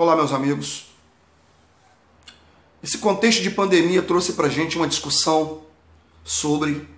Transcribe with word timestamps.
Olá, 0.00 0.14
meus 0.14 0.32
amigos. 0.32 0.86
Esse 2.80 2.98
contexto 2.98 3.42
de 3.42 3.50
pandemia 3.50 4.00
trouxe 4.00 4.34
para 4.34 4.48
gente 4.48 4.76
uma 4.76 4.86
discussão 4.86 5.62
sobre 6.22 6.88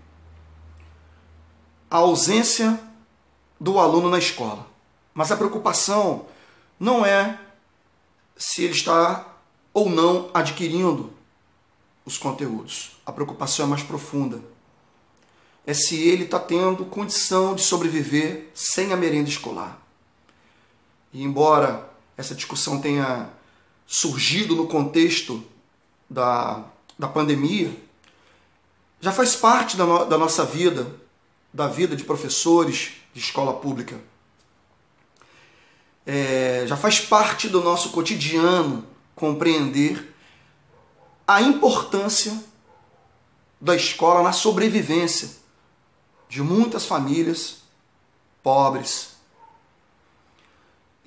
a 1.91 1.97
ausência 1.97 2.79
do 3.59 3.79
aluno 3.79 4.11
na 4.11 4.19
escola. 4.19 4.67
Mas 5.15 5.33
a 5.33 5.37
preocupação 5.39 6.27
não 6.79 7.03
é 7.07 7.41
se 8.37 8.65
ele 8.65 8.75
está 8.75 9.35
ou 9.73 9.89
não 9.89 10.29
adquirindo 10.35 11.11
os 12.05 12.19
conteúdos. 12.19 13.01
A 13.07 13.13
preocupação 13.13 13.65
é 13.65 13.69
mais 13.71 13.83
profunda. 13.83 14.43
É 15.67 15.73
se 15.73 16.07
ele 16.07 16.25
está 16.25 16.39
tendo 16.39 16.85
condição 16.85 17.55
de 17.55 17.63
sobreviver 17.63 18.51
sem 18.53 18.93
a 18.93 18.97
merenda 18.99 19.31
escolar. 19.31 19.81
E 21.15 21.23
embora 21.23 21.89
essa 22.21 22.35
discussão 22.35 22.81
tenha 22.81 23.31
surgido 23.87 24.55
no 24.55 24.69
contexto 24.69 25.43
da, 26.09 26.63
da 26.99 27.09
pandemia, 27.09 27.75
já 29.01 29.11
faz 29.11 29.35
parte 29.35 29.77
da, 29.77 29.87
no, 29.87 30.05
da 30.05 30.19
nossa 30.19 30.45
vida, 30.45 30.95
da 31.53 31.67
vida 31.67 31.97
de 31.97 32.05
professores 32.05 32.93
de 33.15 33.21
escola 33.21 33.55
pública. 33.55 33.99
É, 36.07 36.65
já 36.67 36.77
faz 36.77 37.01
parte 37.01 37.49
do 37.49 37.63
nosso 37.63 37.91
cotidiano 37.91 38.85
compreender 39.15 40.15
a 41.27 41.41
importância 41.41 42.39
da 43.61 43.75
escola 43.75 44.23
na 44.23 44.33
sobrevivência 44.33 45.31
de 46.29 46.43
muitas 46.43 46.85
famílias 46.85 47.63
pobres, 48.43 49.17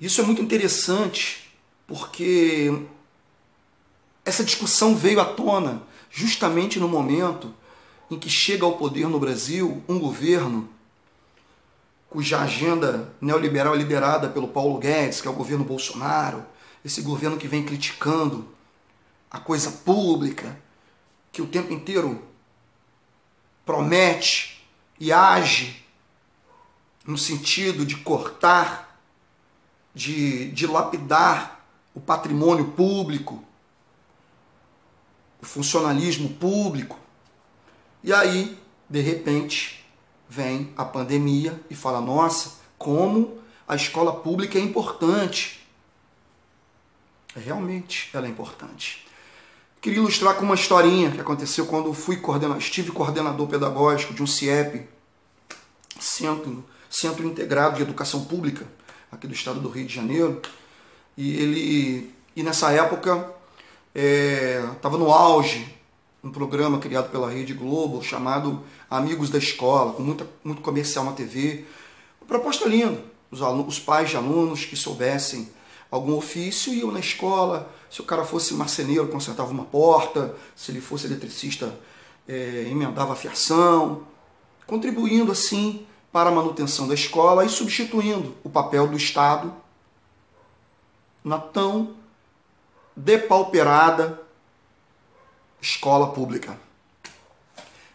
isso 0.00 0.20
é 0.20 0.24
muito 0.24 0.42
interessante 0.42 1.50
porque 1.86 2.72
essa 4.24 4.44
discussão 4.44 4.96
veio 4.96 5.20
à 5.20 5.24
tona 5.24 5.82
justamente 6.10 6.78
no 6.78 6.88
momento 6.88 7.54
em 8.10 8.18
que 8.18 8.30
chega 8.30 8.64
ao 8.64 8.76
poder 8.76 9.08
no 9.08 9.18
Brasil 9.18 9.82
um 9.88 9.98
governo 9.98 10.68
cuja 12.14 12.40
agenda 12.40 13.12
neoliberal 13.20 13.74
é 13.74 13.78
liderada 13.78 14.28
pelo 14.28 14.46
Paulo 14.46 14.78
Guedes, 14.78 15.20
que 15.20 15.26
é 15.26 15.30
o 15.30 15.34
governo 15.34 15.64
Bolsonaro, 15.64 16.46
esse 16.84 17.02
governo 17.02 17.36
que 17.36 17.48
vem 17.48 17.64
criticando 17.64 18.46
a 19.28 19.40
coisa 19.40 19.68
pública, 19.68 20.56
que 21.32 21.42
o 21.42 21.46
tempo 21.46 21.72
inteiro 21.72 22.22
promete 23.66 24.64
e 25.00 25.12
age 25.12 25.84
no 27.04 27.18
sentido 27.18 27.84
de 27.84 27.96
cortar 27.96 28.93
de, 29.94 30.50
de 30.50 30.66
lapidar 30.66 31.64
o 31.94 32.00
patrimônio 32.00 32.72
público, 32.72 33.42
o 35.40 35.46
funcionalismo 35.46 36.28
público. 36.30 36.98
E 38.02 38.12
aí, 38.12 38.58
de 38.88 39.00
repente, 39.00 39.84
vem 40.28 40.72
a 40.76 40.84
pandemia 40.84 41.58
e 41.70 41.74
fala: 41.74 42.00
nossa, 42.00 42.54
como 42.76 43.38
a 43.66 43.76
escola 43.76 44.12
pública 44.16 44.58
é 44.58 44.62
importante. 44.62 45.60
Realmente 47.34 48.10
ela 48.12 48.26
é 48.26 48.30
importante. 48.30 49.06
Queria 49.80 49.98
ilustrar 49.98 50.36
com 50.36 50.44
uma 50.44 50.54
historinha 50.54 51.10
que 51.10 51.20
aconteceu 51.20 51.66
quando 51.66 51.92
fui 51.92 52.16
coordenador, 52.16 52.58
estive 52.58 52.90
coordenador 52.90 53.46
pedagógico 53.48 54.14
de 54.14 54.22
um 54.22 54.26
CIEP, 54.26 54.88
Centro, 55.98 56.64
Centro 56.88 57.26
Integrado 57.26 57.76
de 57.76 57.82
Educação 57.82 58.24
Pública, 58.24 58.66
aqui 59.14 59.26
do 59.26 59.34
estado 59.34 59.60
do 59.60 59.68
Rio 59.68 59.86
de 59.86 59.94
Janeiro. 59.94 60.40
E 61.16 61.36
ele 61.36 62.14
e 62.36 62.42
nessa 62.42 62.72
época 62.72 63.32
estava 63.94 64.96
é, 64.96 64.98
no 64.98 65.12
auge 65.12 65.72
um 66.22 66.30
programa 66.30 66.78
criado 66.78 67.10
pela 67.10 67.30
Rede 67.30 67.52
Globo 67.52 68.02
chamado 68.02 68.62
Amigos 68.90 69.28
da 69.28 69.38
Escola, 69.38 69.92
com 69.92 70.02
muita, 70.02 70.26
muito 70.42 70.62
comercial 70.62 71.04
na 71.04 71.12
TV. 71.12 71.64
Uma 72.20 72.26
proposta 72.26 72.66
linda. 72.66 72.98
Os, 73.30 73.42
alunos, 73.42 73.74
os 73.74 73.80
pais 73.80 74.10
de 74.10 74.16
alunos 74.16 74.64
que 74.64 74.74
soubessem 74.74 75.50
algum 75.90 76.16
ofício 76.16 76.72
iam 76.72 76.90
na 76.90 76.98
escola. 76.98 77.70
Se 77.90 78.00
o 78.00 78.04
cara 78.04 78.24
fosse 78.24 78.54
marceneiro, 78.54 79.06
consertava 79.08 79.50
uma 79.50 79.64
porta. 79.64 80.34
Se 80.56 80.72
ele 80.72 80.80
fosse 80.80 81.06
eletricista, 81.06 81.78
é, 82.26 82.66
emendava 82.70 83.12
a 83.12 83.16
fiação. 83.16 84.02
Contribuindo 84.66 85.30
assim 85.30 85.86
para 86.14 86.30
a 86.30 86.32
manutenção 86.32 86.86
da 86.86 86.94
escola 86.94 87.44
e 87.44 87.48
substituindo 87.48 88.36
o 88.44 88.48
papel 88.48 88.86
do 88.86 88.96
Estado 88.96 89.52
na 91.24 91.40
tão 91.40 91.96
depauperada 92.94 94.22
escola 95.60 96.12
pública. 96.12 96.56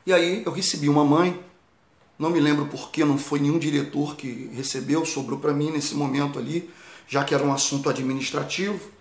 E 0.06 0.12
aí 0.12 0.44
eu 0.46 0.52
recebi 0.52 0.90
uma 0.90 1.06
mãe, 1.06 1.42
não 2.18 2.30
me 2.30 2.42
lembro 2.42 2.66
porque 2.66 3.06
não 3.06 3.18
foi 3.18 3.40
nenhum 3.40 3.58
diretor 3.58 4.18
que 4.18 4.50
recebeu, 4.54 5.06
sobrou 5.06 5.40
para 5.40 5.54
mim 5.54 5.72
nesse 5.72 5.96
momento 5.96 6.38
ali, 6.38 6.70
já 7.08 7.24
que 7.24 7.34
era 7.34 7.46
um 7.46 7.54
assunto 7.54 7.90
administrativo. 7.90 8.92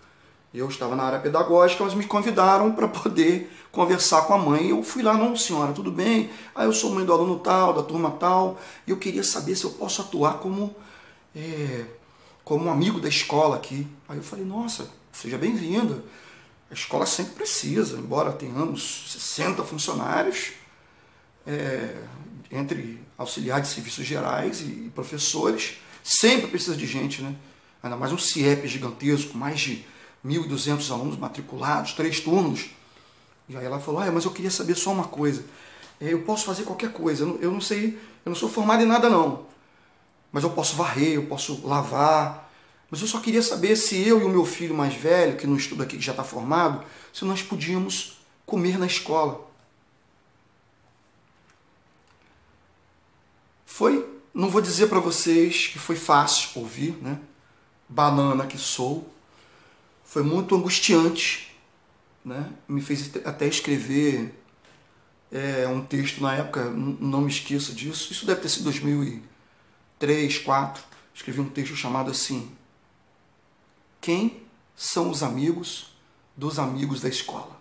Eu 0.53 0.67
estava 0.69 0.97
na 0.97 1.03
área 1.03 1.19
pedagógica, 1.19 1.83
elas 1.83 1.95
me 1.95 2.05
convidaram 2.05 2.73
para 2.73 2.89
poder 2.89 3.53
conversar 3.71 4.23
com 4.23 4.35
a 4.35 4.39
mãe. 4.39 4.71
Eu 4.71 4.83
fui 4.83 5.03
lá, 5.03 5.15
não, 5.15 5.37
senhora, 5.37 5.73
tudo 5.73 5.91
bem? 5.93 6.31
Ah, 6.55 6.65
eu 6.65 6.73
sou 6.73 6.95
mãe 6.95 7.05
do 7.05 7.13
aluno 7.13 7.39
tal, 7.39 7.75
da 7.75 7.83
turma 7.83 8.11
tal, 8.13 8.59
e 8.87 8.91
eu 8.91 8.97
queria 8.97 9.23
saber 9.23 9.55
se 9.57 9.65
eu 9.65 9.71
posso 9.71 10.01
atuar 10.01 10.39
como, 10.39 10.75
é, 11.37 11.85
como 12.45 12.65
um 12.65 12.73
amigo 12.73 12.99
da 12.99 13.09
escola 13.09 13.57
aqui. 13.57 13.87
Aí 14.09 14.17
eu 14.17 14.23
falei, 14.23 14.45
nossa, 14.45 14.91
seja 15.13 15.37
bem-vinda. 15.37 16.03
A 16.71 16.75
escola 16.75 17.05
sempre 17.05 17.35
precisa, 17.35 17.99
embora 17.99 18.33
tenhamos 18.33 19.13
60 19.13 19.63
funcionários, 19.65 20.53
é, 21.47 21.95
entre 22.51 23.01
auxiliares 23.17 23.69
de 23.69 23.75
serviços 23.75 24.07
gerais 24.07 24.61
e 24.63 24.91
professores, 24.95 25.79
sempre 26.03 26.47
precisa 26.47 26.77
de 26.77 26.87
gente, 26.87 27.21
né? 27.21 27.35
Ainda 27.83 27.97
mais 27.97 28.13
um 28.13 28.19
CIEP 28.19 28.67
gigantesco, 28.67 29.37
mais 29.37 29.61
de 29.61 29.85
1.200 30.25 30.91
alunos 30.91 31.17
matriculados, 31.17 31.93
três 31.93 32.21
turnos. 32.21 32.71
E 33.49 33.57
aí 33.57 33.65
ela 33.65 33.81
falou, 33.81 34.01
ah, 34.01 34.11
mas 34.11 34.25
eu 34.25 34.31
queria 34.31 34.51
saber 34.51 34.75
só 34.75 34.93
uma 34.93 35.05
coisa. 35.05 35.45
É, 36.01 36.13
eu 36.13 36.23
posso 36.23 36.45
fazer 36.45 36.65
qualquer 36.65 36.93
coisa, 36.93 37.25
eu 37.41 37.51
não 37.51 37.61
sei, 37.61 37.99
eu 38.25 38.31
não 38.31 38.35
sou 38.35 38.49
formado 38.49 38.83
em 38.83 38.87
nada 38.87 39.09
não. 39.09 39.47
Mas 40.31 40.45
eu 40.45 40.51
posso 40.51 40.77
varrer, 40.77 41.15
eu 41.15 41.27
posso 41.27 41.67
lavar. 41.67 42.51
Mas 42.91 43.01
eu 43.01 43.07
só 43.07 43.21
queria 43.21 43.43
saber 43.43 43.77
se 43.77 44.07
eu 44.07 44.21
e 44.21 44.25
o 44.25 44.29
meu 44.29 44.45
filho 44.45 44.75
mais 44.75 44.95
velho, 44.95 45.37
que 45.37 45.47
não 45.47 45.57
estuda 45.57 45.85
aqui, 45.85 45.97
que 45.97 46.05
já 46.05 46.13
está 46.13 46.25
formado, 46.25 46.85
se 47.13 47.25
nós 47.25 47.43
podíamos 47.43 48.19
comer 48.47 48.79
na 48.79 48.87
escola. 48.87 49.47
Foi, 53.67 54.09
não 54.35 54.49
vou 54.51 54.61
dizer 54.61 54.89
para 54.89 55.01
vocês 55.01 55.69
que 55.69 55.79
foi 55.79 55.97
fácil 55.97 56.51
ouvir, 56.61 56.97
né? 57.03 57.19
Banana 57.89 58.47
que 58.47 58.59
sou, 58.59 59.09
foi 60.09 60.23
muito 60.23 60.57
angustiante, 60.57 61.55
né? 62.25 62.51
me 62.67 62.81
fez 62.81 63.15
até 63.27 63.47
escrever 63.47 64.35
é, 65.31 65.69
um 65.69 65.85
texto 65.85 66.23
na 66.23 66.35
época, 66.35 66.65
não 66.65 67.21
me 67.21 67.29
esqueço 67.29 67.75
disso, 67.75 68.11
isso 68.11 68.25
deve 68.25 68.41
ter 68.41 68.49
sido 68.49 68.65
2003, 68.65 69.23
2004, 69.99 70.83
escrevi 71.15 71.43
um 71.43 71.51
texto 71.51 71.77
chamado 71.77 72.11
assim, 72.11 72.51
Quem 74.01 74.45
são 74.75 75.11
os 75.11 75.23
amigos 75.23 75.95
dos 76.35 76.59
amigos 76.59 77.03
da 77.03 77.11
escola? 77.11 77.61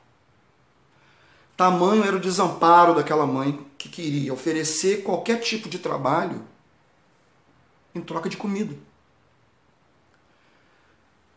Tamanho 1.58 2.06
era 2.06 2.16
o 2.16 2.22
desamparo 2.22 2.96
daquela 2.96 3.28
mãe 3.28 3.60
que 3.78 3.90
queria 3.90 4.34
oferecer 4.34 5.04
qualquer 5.04 5.42
tipo 5.42 5.68
de 5.68 5.80
trabalho 5.80 6.46
em 7.94 8.00
troca 8.00 8.30
de 8.30 8.38
comida. 8.38 8.74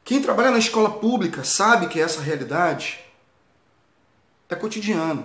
Quem 0.05 0.21
trabalha 0.21 0.51
na 0.51 0.59
escola 0.59 0.91
pública 0.91 1.45
sabe 1.45 1.89
que 1.89 2.01
essa 2.01 2.21
realidade 2.21 2.99
é 4.49 4.57
cotidiana. 4.57 5.25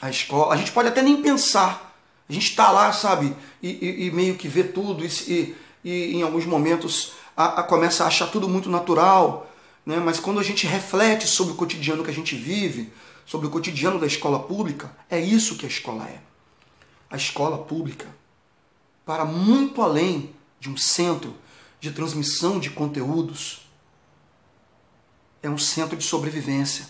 A 0.00 0.10
escola, 0.10 0.54
a 0.54 0.56
gente 0.56 0.72
pode 0.72 0.88
até 0.88 1.02
nem 1.02 1.22
pensar. 1.22 1.96
A 2.28 2.32
gente 2.32 2.50
está 2.50 2.70
lá, 2.70 2.92
sabe, 2.92 3.34
e, 3.62 3.70
e, 3.70 4.06
e, 4.06 4.10
meio 4.10 4.36
que 4.36 4.46
vê 4.46 4.62
tudo 4.62 5.02
e, 5.04 5.56
e 5.82 6.14
em 6.14 6.22
alguns 6.22 6.44
momentos 6.44 7.12
a, 7.34 7.60
a 7.60 7.62
começa 7.62 8.04
a 8.04 8.08
achar 8.08 8.26
tudo 8.26 8.46
muito 8.46 8.68
natural, 8.68 9.50
né? 9.86 9.96
Mas 9.96 10.20
quando 10.20 10.38
a 10.38 10.42
gente 10.42 10.66
reflete 10.66 11.26
sobre 11.26 11.54
o 11.54 11.56
cotidiano 11.56 12.04
que 12.04 12.10
a 12.10 12.14
gente 12.14 12.36
vive, 12.36 12.92
sobre 13.24 13.46
o 13.46 13.50
cotidiano 13.50 13.98
da 13.98 14.06
escola 14.06 14.40
pública, 14.40 14.94
é 15.08 15.18
isso 15.18 15.56
que 15.56 15.64
a 15.64 15.68
escola 15.68 16.04
é. 16.04 16.20
A 17.10 17.16
escola 17.16 17.56
pública, 17.56 18.06
para 19.06 19.24
muito 19.24 19.80
além 19.80 20.34
de 20.60 20.68
um 20.68 20.76
centro 20.76 21.34
de 21.80 21.90
transmissão 21.90 22.60
de 22.60 22.68
conteúdos, 22.68 23.67
é 25.42 25.48
um 25.48 25.58
centro 25.58 25.96
de 25.96 26.04
sobrevivência. 26.04 26.86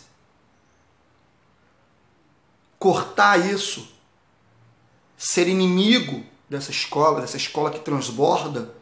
Cortar 2.79 3.39
isso, 3.39 3.89
ser 5.17 5.49
inimigo 5.49 6.25
dessa 6.49 6.71
escola, 6.71 7.21
dessa 7.21 7.37
escola 7.37 7.71
que 7.71 7.81
transborda, 7.81 8.75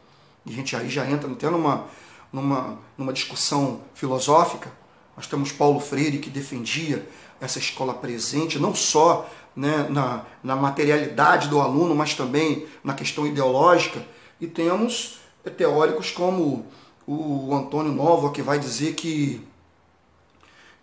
e 0.45 0.53
a 0.53 0.55
gente 0.55 0.77
aí 0.77 0.89
já 0.89 1.09
entra 1.09 1.31
até 1.31 1.51
numa 1.51 1.87
numa, 2.33 2.79
numa 2.97 3.13
discussão 3.13 3.81
filosófica. 3.95 4.71
Nós 5.17 5.27
temos 5.27 5.51
Paulo 5.51 5.81
Freire 5.81 6.19
que 6.19 6.29
defendia 6.29 7.09
essa 7.41 7.59
escola 7.59 7.95
presente, 7.95 8.59
não 8.59 8.75
só 8.75 9.29
né, 9.55 9.87
na, 9.89 10.25
na 10.43 10.57
materialidade 10.57 11.49
do 11.49 11.61
aluno, 11.61 11.95
mas 11.95 12.15
também 12.15 12.67
na 12.85 12.95
questão 12.95 13.27
ideológica. 13.27 14.05
E 14.41 14.47
temos 14.47 15.19
teóricos 15.57 16.11
como 16.11 16.67
o 17.07 17.55
Antônio 17.55 17.93
Novo, 17.93 18.33
que 18.33 18.43
vai 18.43 18.59
dizer 18.59 18.95
que, 18.95 19.41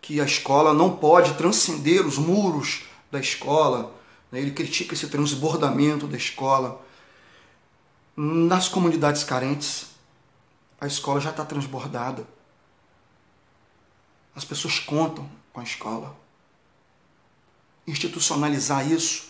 que 0.03 0.19
a 0.19 0.25
escola 0.25 0.73
não 0.73 0.97
pode 0.97 1.33
transcender 1.35 2.05
os 2.05 2.17
muros 2.17 2.81
da 3.09 3.21
escola. 3.21 3.95
Né? 4.29 4.41
Ele 4.41 4.51
critica 4.51 4.94
esse 4.94 5.07
transbordamento 5.07 6.05
da 6.07 6.17
escola. 6.17 6.85
Nas 8.13 8.67
comunidades 8.67 9.23
carentes, 9.23 9.88
a 10.79 10.88
escola 10.88 11.21
já 11.21 11.29
está 11.29 11.45
transbordada. 11.45 12.27
As 14.35 14.44
pessoas 14.44 14.77
contam 14.77 15.27
com 15.53 15.61
a 15.61 15.63
escola. 15.63 16.13
Institucionalizar 17.88 18.85
isso 18.91 19.29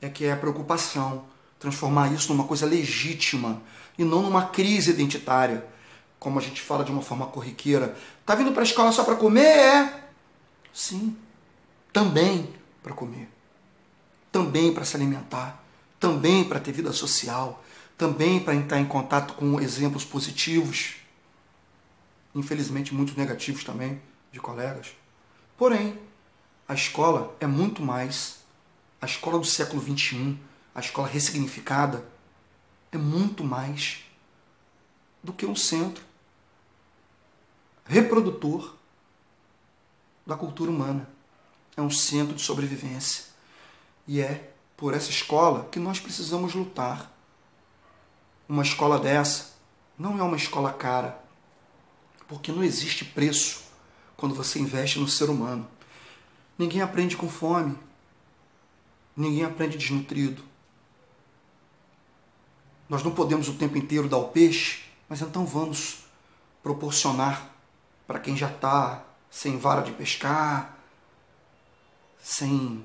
é 0.00 0.08
que 0.08 0.24
é 0.24 0.32
a 0.32 0.36
preocupação. 0.36 1.26
Transformar 1.58 2.10
isso 2.14 2.32
numa 2.32 2.44
coisa 2.44 2.64
legítima 2.64 3.60
e 3.98 4.04
não 4.04 4.22
numa 4.22 4.46
crise 4.46 4.92
identitária, 4.92 5.66
como 6.18 6.38
a 6.38 6.42
gente 6.42 6.62
fala 6.62 6.84
de 6.84 6.90
uma 6.90 7.02
forma 7.02 7.26
corriqueira. 7.26 7.94
Tá 8.24 8.34
vindo 8.34 8.52
para 8.52 8.62
a 8.62 8.64
escola 8.64 8.90
só 8.92 9.04
para 9.04 9.16
comer? 9.16 9.44
É. 9.44 10.05
Sim, 10.76 11.16
também 11.90 12.54
para 12.82 12.92
comer. 12.92 13.30
Também 14.30 14.74
para 14.74 14.84
se 14.84 14.94
alimentar. 14.94 15.64
Também 15.98 16.44
para 16.44 16.60
ter 16.60 16.70
vida 16.70 16.92
social. 16.92 17.64
Também 17.96 18.38
para 18.38 18.54
entrar 18.54 18.78
em 18.78 18.84
contato 18.84 19.32
com 19.32 19.58
exemplos 19.58 20.04
positivos. 20.04 20.96
Infelizmente, 22.34 22.92
muitos 22.92 23.16
negativos 23.16 23.64
também 23.64 24.02
de 24.30 24.38
colegas. 24.38 24.94
Porém, 25.56 25.98
a 26.68 26.74
escola 26.74 27.34
é 27.40 27.46
muito 27.46 27.80
mais. 27.80 28.40
A 29.00 29.06
escola 29.06 29.38
do 29.38 29.46
século 29.46 29.80
XXI, 29.80 30.38
a 30.74 30.80
escola 30.80 31.08
ressignificada, 31.08 32.06
é 32.92 32.98
muito 32.98 33.42
mais 33.42 34.04
do 35.22 35.32
que 35.32 35.46
um 35.46 35.56
centro 35.56 36.04
reprodutor 37.86 38.75
da 40.26 40.36
cultura 40.36 40.70
humana. 40.70 41.08
É 41.76 41.80
um 41.80 41.90
centro 41.90 42.34
de 42.34 42.42
sobrevivência. 42.42 43.24
E 44.06 44.20
é 44.20 44.52
por 44.76 44.92
essa 44.92 45.10
escola 45.10 45.68
que 45.70 45.78
nós 45.78 46.00
precisamos 46.00 46.54
lutar. 46.54 47.12
Uma 48.48 48.62
escola 48.62 48.98
dessa 48.98 49.54
não 49.98 50.18
é 50.18 50.22
uma 50.22 50.36
escola 50.36 50.72
cara, 50.72 51.22
porque 52.28 52.52
não 52.52 52.62
existe 52.62 53.04
preço 53.04 53.64
quando 54.16 54.34
você 54.34 54.58
investe 54.58 54.98
no 54.98 55.08
ser 55.08 55.30
humano. 55.30 55.66
Ninguém 56.58 56.82
aprende 56.82 57.16
com 57.16 57.28
fome. 57.28 57.78
Ninguém 59.16 59.44
aprende 59.44 59.78
desnutrido. 59.78 60.42
Nós 62.88 63.02
não 63.02 63.10
podemos 63.12 63.48
o 63.48 63.54
tempo 63.54 63.76
inteiro 63.76 64.08
dar 64.08 64.18
o 64.18 64.28
peixe, 64.28 64.84
mas 65.08 65.20
então 65.20 65.44
vamos 65.44 66.04
proporcionar 66.62 67.50
para 68.06 68.20
quem 68.20 68.36
já 68.36 68.48
está 68.48 69.05
sem 69.30 69.58
vara 69.58 69.82
de 69.82 69.92
pescar, 69.92 70.76
sem 72.22 72.84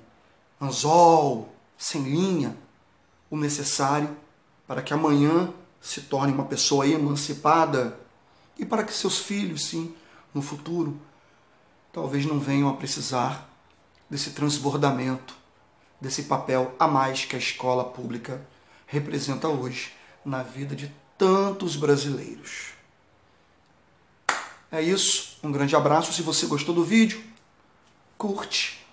anzol, 0.60 1.54
sem 1.78 2.04
linha, 2.04 2.56
o 3.30 3.38
necessário 3.38 4.16
para 4.68 4.82
que 4.82 4.94
amanhã 4.94 5.52
se 5.82 6.02
torne 6.02 6.32
uma 6.32 6.46
pessoa 6.46 6.88
emancipada 6.88 8.00
e 8.58 8.66
para 8.66 8.84
que 8.84 8.94
seus 8.94 9.20
filhos, 9.20 9.66
sim, 9.66 9.96
no 10.34 10.42
futuro, 10.42 11.00
talvez 11.92 12.26
não 12.26 12.40
venham 12.40 12.70
a 12.70 12.74
precisar 12.74 13.50
desse 14.10 14.32
transbordamento, 14.32 15.36
desse 16.00 16.24
papel 16.24 16.76
a 16.78 16.88
mais 16.88 17.26
que 17.26 17.36
a 17.36 17.40
escola 17.40 17.84
pública 17.84 18.46
representa 18.86 19.48
hoje 19.48 19.94
na 20.24 20.44
vida 20.44 20.76
de 20.76 20.94
tantos 21.18 21.76
brasileiros. 21.76 22.74
É 24.72 24.82
isso, 24.82 25.31
um 25.44 25.52
grande 25.52 25.76
abraço. 25.76 26.14
Se 26.14 26.22
você 26.22 26.46
gostou 26.46 26.74
do 26.74 26.84
vídeo, 26.84 27.24
curte, 28.18 28.86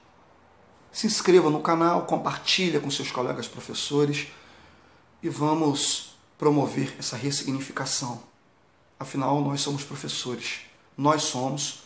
se 0.91 1.07
inscreva 1.07 1.51
no 1.51 1.61
canal, 1.61 2.07
compartilha 2.07 2.81
com 2.81 2.91
seus 2.91 3.11
colegas 3.11 3.47
professores 3.47 4.29
e 5.23 5.29
vamos 5.29 6.17
promover 6.39 6.95
essa 6.99 7.17
ressignificação. 7.17 8.23
Afinal, 8.99 9.41
nós 9.41 9.61
somos 9.61 9.85
professores, 9.85 10.61
nós 10.97 11.23
somos 11.23 11.83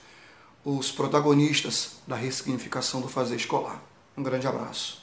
os 0.64 0.92
protagonistas 0.92 1.96
da 2.06 2.16
ressignificação 2.16 3.00
do 3.00 3.08
fazer 3.08 3.36
escolar. 3.36 3.82
Um 4.16 4.22
grande 4.22 4.46
abraço. 4.46 5.01